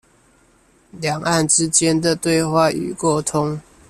[0.93, 3.61] 兩岸之間的對話與溝通